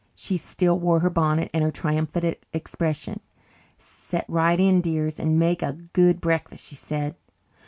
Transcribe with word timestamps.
She 0.15 0.35
still 0.37 0.79
wore 0.79 1.01
her 1.01 1.11
bonnet 1.11 1.51
and 1.53 1.63
her 1.63 1.69
triumphant 1.69 2.39
expression. 2.53 3.19
"Set 3.77 4.25
right 4.27 4.59
in, 4.59 4.81
dears, 4.81 5.19
and 5.19 5.37
make 5.37 5.61
a 5.61 5.73
good 5.73 6.19
breakfast," 6.19 6.65
she 6.65 6.75
said. 6.75 7.15